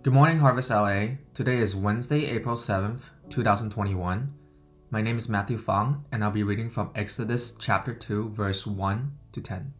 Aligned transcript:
Good 0.00 0.12
morning, 0.12 0.38
Harvest 0.38 0.70
LA. 0.70 1.16
Today 1.34 1.56
is 1.56 1.74
Wednesday, 1.74 2.26
April 2.26 2.54
7th, 2.54 3.10
2021. 3.30 4.32
My 4.92 5.02
name 5.02 5.16
is 5.16 5.28
Matthew 5.28 5.58
Fong, 5.58 6.04
and 6.12 6.22
I'll 6.22 6.30
be 6.30 6.44
reading 6.44 6.70
from 6.70 6.92
Exodus 6.94 7.56
chapter 7.58 7.92
2, 7.92 8.28
verse 8.28 8.64
1 8.64 9.12
to 9.32 9.40
10. 9.40 9.74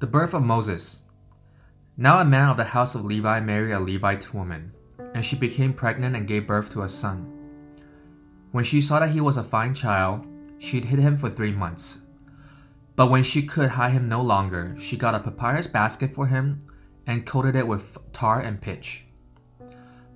The 0.00 0.06
birth 0.06 0.34
of 0.34 0.42
Moses. 0.42 1.04
Now 1.96 2.20
a 2.20 2.26
man 2.26 2.50
of 2.50 2.58
the 2.58 2.64
house 2.64 2.94
of 2.94 3.06
Levi 3.06 3.40
married 3.40 3.72
a 3.72 3.80
Levite 3.80 4.34
woman, 4.34 4.72
and 5.14 5.24
she 5.24 5.34
became 5.34 5.72
pregnant 5.72 6.14
and 6.14 6.28
gave 6.28 6.46
birth 6.46 6.68
to 6.72 6.82
a 6.82 6.88
son. 6.90 7.32
When 8.52 8.64
she 8.64 8.82
saw 8.82 9.00
that 9.00 9.12
he 9.12 9.22
was 9.22 9.38
a 9.38 9.42
fine 9.42 9.74
child, 9.74 10.26
she'd 10.58 10.84
hid 10.84 10.98
him 10.98 11.16
for 11.16 11.30
three 11.30 11.52
months. 11.52 12.02
But 12.96 13.08
when 13.08 13.22
she 13.22 13.44
could 13.44 13.70
hide 13.70 13.92
him 13.92 14.10
no 14.10 14.20
longer, 14.20 14.76
she 14.78 14.98
got 14.98 15.14
a 15.14 15.20
papyrus 15.20 15.66
basket 15.66 16.14
for 16.14 16.26
him 16.26 16.58
and 17.06 17.26
coated 17.26 17.56
it 17.56 17.66
with 17.66 17.98
tar 18.12 18.40
and 18.40 18.60
pitch. 18.60 19.04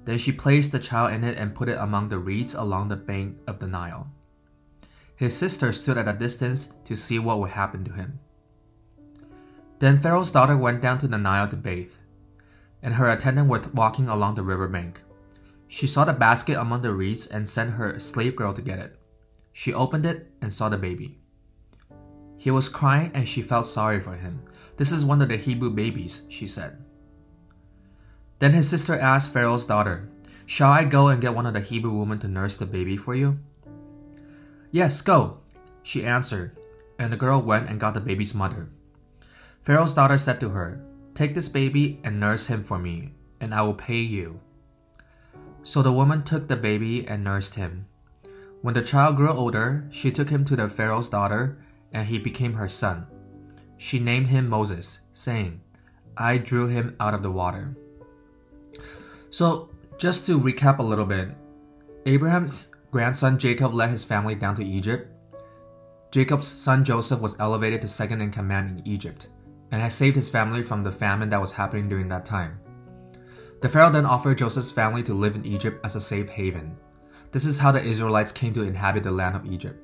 Then 0.04 0.18
she 0.18 0.32
placed 0.32 0.72
the 0.72 0.78
child 0.78 1.12
in 1.12 1.24
it 1.24 1.36
and 1.36 1.54
put 1.54 1.68
it 1.68 1.78
among 1.78 2.08
the 2.08 2.18
reeds 2.18 2.54
along 2.54 2.88
the 2.88 2.96
bank 2.96 3.36
of 3.46 3.58
the 3.58 3.66
Nile. 3.66 4.08
His 5.16 5.36
sister 5.36 5.72
stood 5.72 5.98
at 5.98 6.08
a 6.08 6.12
distance 6.12 6.72
to 6.84 6.96
see 6.96 7.18
what 7.18 7.40
would 7.40 7.50
happen 7.50 7.84
to 7.84 7.92
him. 7.92 8.20
Then 9.80 9.98
Pharaoh's 9.98 10.30
daughter 10.30 10.56
went 10.56 10.80
down 10.80 10.98
to 10.98 11.08
the 11.08 11.18
Nile 11.18 11.48
to 11.48 11.56
bathe, 11.56 11.92
and 12.82 12.94
her 12.94 13.10
attendant 13.10 13.48
was 13.48 13.68
walking 13.68 14.08
along 14.08 14.36
the 14.36 14.42
river 14.42 14.68
bank. 14.68 15.02
She 15.66 15.86
saw 15.86 16.04
the 16.04 16.12
basket 16.12 16.56
among 16.58 16.82
the 16.82 16.94
reeds 16.94 17.26
and 17.26 17.48
sent 17.48 17.72
her 17.72 17.98
slave 18.00 18.34
girl 18.34 18.54
to 18.54 18.62
get 18.62 18.78
it. 18.78 18.98
She 19.52 19.74
opened 19.74 20.06
it 20.06 20.30
and 20.40 20.54
saw 20.54 20.68
the 20.68 20.78
baby. 20.78 21.18
He 22.38 22.50
was 22.50 22.68
crying 22.68 23.10
and 23.12 23.28
she 23.28 23.42
felt 23.42 23.66
sorry 23.66 24.00
for 24.00 24.14
him. 24.14 24.40
This 24.78 24.92
is 24.92 25.04
one 25.04 25.20
of 25.20 25.28
the 25.28 25.36
Hebrew 25.36 25.70
babies, 25.70 26.22
she 26.28 26.46
said. 26.46 26.78
Then 28.38 28.52
his 28.52 28.68
sister 28.68 28.96
asked 28.96 29.32
Pharaoh's 29.32 29.66
daughter, 29.66 30.08
Shall 30.46 30.70
I 30.70 30.84
go 30.84 31.08
and 31.08 31.20
get 31.20 31.34
one 31.34 31.46
of 31.46 31.52
the 31.52 31.60
Hebrew 31.60 31.90
women 31.90 32.20
to 32.20 32.28
nurse 32.28 32.56
the 32.56 32.64
baby 32.64 32.96
for 32.96 33.14
you? 33.14 33.40
Yes, 34.70 35.02
go, 35.02 35.38
she 35.82 36.04
answered, 36.04 36.56
and 36.96 37.12
the 37.12 37.16
girl 37.16 37.42
went 37.42 37.68
and 37.68 37.80
got 37.80 37.94
the 37.94 38.00
baby's 38.00 38.34
mother. 38.34 38.68
Pharaoh's 39.62 39.94
daughter 39.94 40.16
said 40.16 40.38
to 40.40 40.50
her, 40.50 40.80
Take 41.12 41.34
this 41.34 41.48
baby 41.48 42.00
and 42.04 42.20
nurse 42.20 42.46
him 42.46 42.62
for 42.62 42.78
me, 42.78 43.14
and 43.40 43.52
I 43.52 43.62
will 43.62 43.74
pay 43.74 43.98
you. 43.98 44.38
So 45.64 45.82
the 45.82 45.92
woman 45.92 46.22
took 46.22 46.46
the 46.46 46.56
baby 46.56 47.04
and 47.06 47.24
nursed 47.24 47.56
him. 47.56 47.86
When 48.62 48.74
the 48.74 48.82
child 48.82 49.16
grew 49.16 49.30
older, 49.30 49.88
she 49.90 50.12
took 50.12 50.30
him 50.30 50.44
to 50.44 50.54
the 50.54 50.68
Pharaoh's 50.68 51.08
daughter, 51.08 51.58
and 51.92 52.06
he 52.06 52.18
became 52.18 52.54
her 52.54 52.68
son. 52.68 53.08
She 53.78 53.98
named 53.98 54.26
him 54.26 54.48
Moses, 54.48 55.00
saying, 55.14 55.60
I 56.16 56.36
drew 56.36 56.66
him 56.66 56.96
out 57.00 57.14
of 57.14 57.22
the 57.22 57.30
water. 57.30 57.76
So, 59.30 59.70
just 59.98 60.26
to 60.26 60.38
recap 60.38 60.78
a 60.78 60.82
little 60.82 61.04
bit, 61.04 61.28
Abraham's 62.04 62.68
grandson 62.90 63.38
Jacob 63.38 63.72
led 63.72 63.90
his 63.90 64.04
family 64.04 64.34
down 64.34 64.56
to 64.56 64.64
Egypt. 64.64 65.08
Jacob's 66.10 66.48
son 66.48 66.84
Joseph 66.84 67.20
was 67.20 67.38
elevated 67.38 67.80
to 67.82 67.88
second 67.88 68.20
in 68.20 68.30
command 68.30 68.78
in 68.78 68.86
Egypt 68.86 69.28
and 69.70 69.80
had 69.80 69.92
saved 69.92 70.16
his 70.16 70.30
family 70.30 70.62
from 70.62 70.82
the 70.82 70.92
famine 70.92 71.28
that 71.28 71.40
was 71.40 71.52
happening 71.52 71.88
during 71.88 72.08
that 72.08 72.24
time. 72.24 72.58
The 73.60 73.68
Pharaoh 73.68 73.90
then 73.90 74.06
offered 74.06 74.38
Joseph's 74.38 74.70
family 74.70 75.02
to 75.04 75.14
live 75.14 75.36
in 75.36 75.44
Egypt 75.44 75.84
as 75.84 75.96
a 75.96 76.00
safe 76.00 76.28
haven. 76.28 76.76
This 77.30 77.44
is 77.44 77.58
how 77.58 77.72
the 77.72 77.82
Israelites 77.82 78.32
came 78.32 78.54
to 78.54 78.62
inhabit 78.62 79.02
the 79.02 79.10
land 79.10 79.36
of 79.36 79.46
Egypt. 79.46 79.78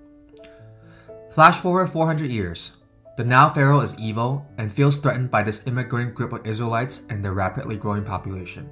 Flash 1.30 1.60
forward 1.60 1.88
400 1.88 2.30
years. 2.30 2.76
The 3.16 3.24
now 3.24 3.48
Pharaoh 3.48 3.80
is 3.80 3.96
evil 3.98 4.44
and 4.58 4.72
feels 4.72 4.96
threatened 4.96 5.30
by 5.30 5.44
this 5.44 5.66
immigrant 5.68 6.16
group 6.16 6.32
of 6.32 6.44
Israelites 6.44 7.06
and 7.10 7.24
their 7.24 7.32
rapidly 7.32 7.76
growing 7.76 8.02
population. 8.02 8.68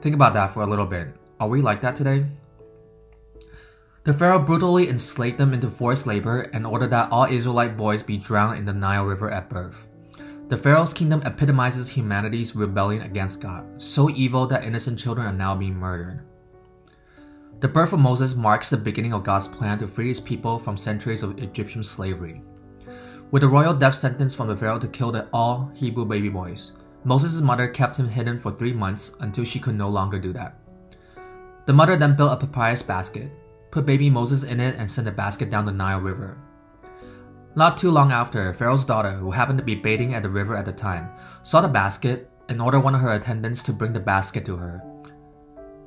Think 0.00 0.16
about 0.16 0.34
that 0.34 0.52
for 0.52 0.62
a 0.62 0.66
little 0.66 0.84
bit. 0.84 1.08
Are 1.38 1.48
we 1.48 1.62
like 1.62 1.80
that 1.82 1.94
today? 1.94 2.26
The 4.02 4.12
Pharaoh 4.12 4.40
brutally 4.40 4.88
enslaved 4.88 5.38
them 5.38 5.54
into 5.54 5.70
forced 5.70 6.06
labor 6.06 6.50
and 6.52 6.66
ordered 6.66 6.90
that 6.90 7.12
all 7.12 7.26
Israelite 7.26 7.76
boys 7.76 8.02
be 8.02 8.16
drowned 8.16 8.58
in 8.58 8.64
the 8.64 8.72
Nile 8.72 9.04
River 9.04 9.30
at 9.30 9.48
birth. 9.48 9.86
The 10.48 10.58
Pharaoh's 10.58 10.92
kingdom 10.92 11.22
epitomizes 11.24 11.88
humanity's 11.88 12.56
rebellion 12.56 13.02
against 13.02 13.40
God, 13.40 13.64
so 13.80 14.10
evil 14.10 14.46
that 14.48 14.64
innocent 14.64 14.98
children 14.98 15.26
are 15.26 15.32
now 15.32 15.54
being 15.54 15.74
murdered. 15.74 16.22
The 17.60 17.68
birth 17.68 17.94
of 17.94 18.00
Moses 18.00 18.34
marks 18.34 18.68
the 18.68 18.76
beginning 18.76 19.14
of 19.14 19.22
God's 19.22 19.48
plan 19.48 19.78
to 19.78 19.88
free 19.88 20.08
his 20.08 20.20
people 20.20 20.58
from 20.58 20.76
centuries 20.76 21.22
of 21.22 21.38
Egyptian 21.38 21.82
slavery. 21.82 22.42
With 23.34 23.42
a 23.42 23.48
royal 23.48 23.74
death 23.74 23.96
sentence 23.96 24.32
from 24.32 24.46
the 24.46 24.56
Pharaoh 24.56 24.78
to 24.78 24.86
kill 24.86 25.10
the 25.10 25.26
all 25.32 25.68
Hebrew 25.74 26.04
baby 26.04 26.28
boys, 26.28 26.74
Moses' 27.02 27.40
mother 27.40 27.66
kept 27.66 27.96
him 27.96 28.08
hidden 28.08 28.38
for 28.38 28.52
three 28.52 28.72
months 28.72 29.16
until 29.18 29.42
she 29.42 29.58
could 29.58 29.74
no 29.74 29.88
longer 29.88 30.20
do 30.20 30.32
that. 30.32 30.56
The 31.66 31.72
mother 31.72 31.96
then 31.96 32.14
built 32.14 32.30
a 32.30 32.36
papyrus 32.36 32.84
basket, 32.84 33.32
put 33.72 33.86
baby 33.86 34.08
Moses 34.08 34.44
in 34.44 34.60
it, 34.60 34.76
and 34.78 34.88
sent 34.88 35.06
the 35.06 35.10
basket 35.10 35.50
down 35.50 35.66
the 35.66 35.72
Nile 35.72 35.98
River. 35.98 36.38
Not 37.56 37.76
too 37.76 37.90
long 37.90 38.12
after, 38.12 38.54
Pharaoh's 38.54 38.84
daughter, 38.84 39.10
who 39.10 39.32
happened 39.32 39.58
to 39.58 39.64
be 39.64 39.74
bathing 39.74 40.14
at 40.14 40.22
the 40.22 40.30
river 40.30 40.56
at 40.56 40.64
the 40.64 40.72
time, 40.72 41.08
saw 41.42 41.60
the 41.60 41.66
basket 41.66 42.30
and 42.48 42.62
ordered 42.62 42.84
one 42.84 42.94
of 42.94 43.00
her 43.00 43.14
attendants 43.14 43.64
to 43.64 43.72
bring 43.72 43.92
the 43.92 43.98
basket 43.98 44.44
to 44.44 44.56
her. 44.56 44.80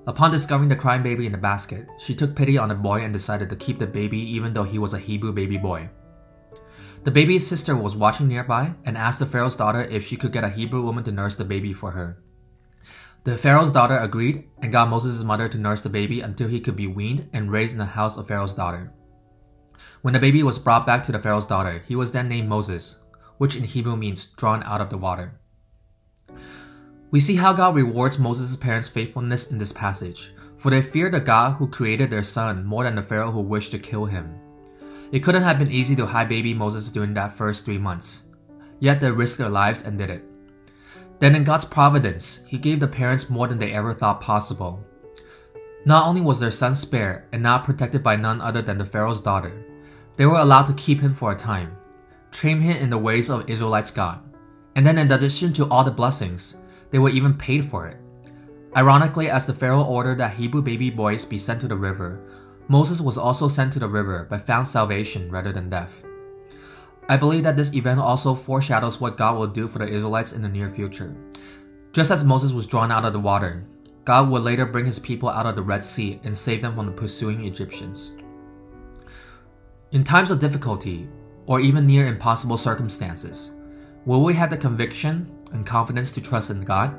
Upon 0.05 0.31
discovering 0.31 0.67
the 0.67 0.75
crying 0.75 1.01
baby 1.01 1.25
in 1.25 1.31
the 1.31 1.37
basket, 1.37 1.87
she 1.97 2.13
took 2.13 2.35
pity 2.35 2.57
on 2.57 2.67
the 2.67 2.75
boy 2.75 3.03
and 3.03 3.13
decided 3.13 3.49
to 3.49 3.55
keep 3.55 3.79
the 3.79 3.87
baby 3.87 4.19
even 4.19 4.53
though 4.53 4.65
he 4.65 4.79
was 4.79 4.93
a 4.93 4.99
Hebrew 4.99 5.31
baby 5.31 5.57
boy. 5.57 5.89
The 7.07 7.11
baby's 7.11 7.47
sister 7.47 7.73
was 7.73 7.95
watching 7.95 8.27
nearby 8.27 8.73
and 8.83 8.97
asked 8.97 9.19
the 9.19 9.25
Pharaoh's 9.25 9.55
daughter 9.55 9.81
if 9.85 10.05
she 10.05 10.17
could 10.17 10.33
get 10.33 10.43
a 10.43 10.49
Hebrew 10.49 10.81
woman 10.81 11.05
to 11.05 11.11
nurse 11.13 11.37
the 11.37 11.45
baby 11.45 11.71
for 11.71 11.91
her. 11.91 12.21
The 13.23 13.37
Pharaoh's 13.37 13.71
daughter 13.71 13.97
agreed 13.97 14.49
and 14.61 14.73
got 14.73 14.89
Moses' 14.89 15.23
mother 15.23 15.47
to 15.47 15.57
nurse 15.57 15.81
the 15.81 15.87
baby 15.87 16.19
until 16.19 16.49
he 16.49 16.59
could 16.59 16.75
be 16.75 16.87
weaned 16.87 17.29
and 17.31 17.49
raised 17.49 17.71
in 17.71 17.77
the 17.77 17.85
house 17.85 18.17
of 18.17 18.27
Pharaoh's 18.27 18.53
daughter. 18.53 18.91
When 20.01 20.13
the 20.13 20.19
baby 20.19 20.43
was 20.43 20.59
brought 20.59 20.85
back 20.85 21.01
to 21.03 21.13
the 21.13 21.19
Pharaoh's 21.19 21.45
daughter, 21.45 21.81
he 21.87 21.95
was 21.95 22.11
then 22.11 22.27
named 22.27 22.49
Moses, 22.49 23.01
which 23.37 23.55
in 23.55 23.63
Hebrew 23.63 23.95
means 23.95 24.25
drawn 24.25 24.61
out 24.63 24.81
of 24.81 24.89
the 24.89 24.97
water. 24.97 25.39
We 27.11 27.21
see 27.21 27.37
how 27.37 27.53
God 27.53 27.73
rewards 27.75 28.19
Moses' 28.19 28.57
parents' 28.57 28.89
faithfulness 28.89 29.49
in 29.49 29.57
this 29.57 29.71
passage, 29.71 30.33
for 30.57 30.71
they 30.71 30.81
feared 30.81 31.13
the 31.13 31.21
God 31.21 31.53
who 31.53 31.69
created 31.69 32.09
their 32.09 32.23
son 32.23 32.65
more 32.65 32.83
than 32.83 32.95
the 32.95 33.01
Pharaoh 33.01 33.31
who 33.31 33.39
wished 33.39 33.71
to 33.71 33.79
kill 33.79 34.03
him. 34.03 34.37
It 35.11 35.23
couldn't 35.23 35.43
have 35.43 35.59
been 35.59 35.71
easy 35.71 35.95
to 35.95 36.05
hide 36.05 36.29
baby 36.29 36.53
Moses 36.53 36.89
during 36.89 37.13
that 37.13 37.33
first 37.33 37.63
three 37.63 37.77
months. 37.77 38.23
Yet 38.79 38.99
they 38.99 39.09
risked 39.09 39.37
their 39.37 39.49
lives 39.49 39.83
and 39.83 39.97
did 39.97 40.09
it. 40.09 40.23
Then, 41.19 41.33
in 41.33 41.43
God's 41.43 41.65
providence, 41.65 42.45
He 42.45 42.57
gave 42.57 42.79
the 42.79 42.87
parents 42.87 43.29
more 43.29 43.47
than 43.47 43.57
they 43.57 43.73
ever 43.73 43.93
thought 43.93 44.21
possible. 44.21 44.83
Not 45.85 46.05
only 46.05 46.21
was 46.21 46.39
their 46.39 46.51
son 46.51 46.75
spared 46.75 47.23
and 47.31 47.41
now 47.41 47.57
protected 47.57 48.03
by 48.03 48.15
none 48.15 48.41
other 48.41 48.61
than 48.61 48.77
the 48.77 48.85
Pharaoh's 48.85 49.21
daughter, 49.21 49.65
they 50.17 50.25
were 50.25 50.39
allowed 50.39 50.65
to 50.67 50.73
keep 50.73 50.99
him 50.99 51.13
for 51.13 51.31
a 51.31 51.35
time, 51.35 51.75
train 52.31 52.59
him 52.59 52.77
in 52.77 52.89
the 52.89 52.97
ways 52.97 53.29
of 53.29 53.49
Israelites' 53.49 53.91
God, 53.91 54.19
and 54.75 54.85
then, 54.85 54.97
in 54.97 55.11
addition 55.11 55.53
to 55.53 55.67
all 55.69 55.83
the 55.83 55.91
blessings, 55.91 56.57
they 56.91 56.99
were 56.99 57.09
even 57.09 57.33
paid 57.33 57.65
for 57.65 57.87
it. 57.87 57.97
Ironically, 58.75 59.29
as 59.29 59.47
the 59.47 59.53
Pharaoh 59.53 59.83
ordered 59.83 60.19
that 60.19 60.35
Hebrew 60.35 60.61
baby 60.61 60.89
boys 60.89 61.25
be 61.25 61.39
sent 61.39 61.61
to 61.61 61.67
the 61.67 61.75
river, 61.75 62.19
Moses 62.67 62.99
was 62.99 63.17
also 63.17 63.47
sent 63.47 63.71
to 63.73 63.79
the 63.79 63.87
river 63.87 64.27
but 64.29 64.45
found 64.45 64.67
salvation 64.67 65.31
rather 65.31 65.53
than 65.53 65.69
death. 65.69 66.03
I 67.09 67.15
believe 67.15 67.43
that 67.43 67.55
this 67.55 67.73
event 67.73 68.01
also 68.01 68.35
foreshadows 68.35 68.99
what 68.99 69.17
God 69.17 69.37
will 69.37 69.47
do 69.47 69.67
for 69.67 69.79
the 69.79 69.87
Israelites 69.87 70.33
in 70.33 70.41
the 70.41 70.49
near 70.49 70.69
future. 70.69 71.15
Just 71.93 72.11
as 72.11 72.25
Moses 72.25 72.51
was 72.51 72.67
drawn 72.67 72.91
out 72.91 73.05
of 73.05 73.13
the 73.13 73.19
water, 73.19 73.65
God 74.03 74.29
would 74.29 74.43
later 74.43 74.65
bring 74.65 74.85
his 74.85 74.99
people 74.99 75.29
out 75.29 75.45
of 75.45 75.55
the 75.55 75.61
Red 75.61 75.83
Sea 75.83 76.19
and 76.23 76.37
save 76.37 76.61
them 76.61 76.75
from 76.75 76.85
the 76.85 76.91
pursuing 76.91 77.45
Egyptians. 77.45 78.17
In 79.91 80.03
times 80.03 80.31
of 80.31 80.39
difficulty, 80.39 81.07
or 81.45 81.61
even 81.61 81.87
near 81.87 82.07
impossible 82.07 82.57
circumstances, 82.57 83.51
will 84.05 84.21
we 84.21 84.33
have 84.33 84.49
the 84.49 84.57
conviction 84.57 85.31
and 85.53 85.65
confidence 85.65 86.11
to 86.11 86.21
trust 86.21 86.49
in 86.49 86.59
God? 86.59 86.93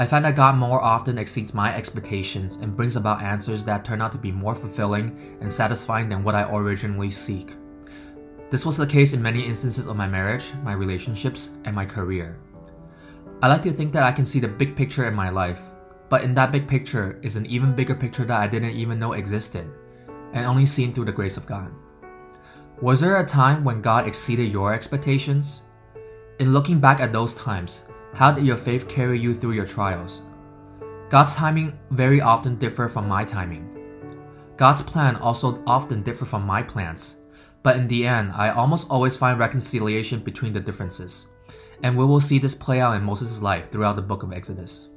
I 0.00 0.06
find 0.06 0.24
that 0.24 0.36
God 0.36 0.54
more 0.54 0.80
often 0.80 1.18
exceeds 1.18 1.52
my 1.52 1.74
expectations 1.74 2.56
and 2.56 2.76
brings 2.76 2.94
about 2.94 3.20
answers 3.20 3.64
that 3.64 3.84
turn 3.84 4.00
out 4.00 4.12
to 4.12 4.18
be 4.18 4.30
more 4.30 4.54
fulfilling 4.54 5.36
and 5.40 5.52
satisfying 5.52 6.08
than 6.08 6.22
what 6.22 6.36
I 6.36 6.48
originally 6.54 7.10
seek. 7.10 7.56
This 8.48 8.64
was 8.64 8.76
the 8.76 8.86
case 8.86 9.12
in 9.12 9.20
many 9.20 9.44
instances 9.44 9.86
of 9.86 9.96
my 9.96 10.06
marriage, 10.06 10.52
my 10.62 10.72
relationships, 10.72 11.58
and 11.64 11.74
my 11.74 11.84
career. 11.84 12.38
I 13.42 13.48
like 13.48 13.62
to 13.62 13.72
think 13.72 13.92
that 13.92 14.04
I 14.04 14.12
can 14.12 14.24
see 14.24 14.38
the 14.38 14.46
big 14.46 14.76
picture 14.76 15.08
in 15.08 15.14
my 15.14 15.30
life, 15.30 15.62
but 16.08 16.22
in 16.22 16.32
that 16.34 16.52
big 16.52 16.68
picture 16.68 17.18
is 17.22 17.34
an 17.34 17.46
even 17.46 17.74
bigger 17.74 17.96
picture 17.96 18.24
that 18.24 18.40
I 18.40 18.46
didn't 18.46 18.76
even 18.76 19.00
know 19.00 19.14
existed, 19.14 19.68
and 20.32 20.46
only 20.46 20.64
seen 20.64 20.94
through 20.94 21.06
the 21.06 21.12
grace 21.12 21.36
of 21.36 21.46
God. 21.46 21.72
Was 22.80 23.00
there 23.00 23.18
a 23.18 23.26
time 23.26 23.64
when 23.64 23.82
God 23.82 24.06
exceeded 24.06 24.52
your 24.52 24.72
expectations? 24.72 25.62
In 26.38 26.52
looking 26.52 26.78
back 26.78 27.00
at 27.00 27.12
those 27.12 27.34
times, 27.34 27.84
how 28.14 28.32
did 28.32 28.46
your 28.46 28.56
faith 28.56 28.88
carry 28.88 29.18
you 29.18 29.34
through 29.34 29.52
your 29.52 29.66
trials? 29.66 30.22
God's 31.08 31.34
timing 31.34 31.78
very 31.90 32.20
often 32.20 32.56
differ 32.56 32.88
from 32.88 33.08
my 33.08 33.24
timing. 33.24 33.74
God's 34.56 34.82
plan 34.82 35.16
also 35.16 35.62
often 35.66 36.02
differ 36.02 36.24
from 36.24 36.44
my 36.44 36.62
plans, 36.62 37.18
but 37.62 37.76
in 37.76 37.86
the 37.88 38.06
end, 38.06 38.32
I 38.34 38.50
almost 38.50 38.90
always 38.90 39.16
find 39.16 39.38
reconciliation 39.38 40.20
between 40.20 40.52
the 40.52 40.60
differences. 40.60 41.28
And 41.82 41.96
we 41.96 42.04
will 42.04 42.20
see 42.20 42.38
this 42.38 42.54
play 42.54 42.80
out 42.80 42.96
in 42.96 43.04
Moses' 43.04 43.40
life 43.40 43.70
throughout 43.70 43.96
the 43.96 44.02
book 44.02 44.22
of 44.22 44.32
Exodus. 44.32 44.88